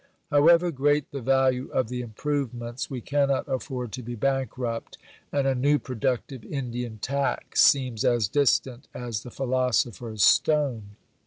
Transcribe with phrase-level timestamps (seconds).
[0.31, 4.97] However great the value of the improvements, we cannot afford to be bankrupt,
[5.31, 10.95] and a new productive Indian tax seems as distant as the philosopher's stone.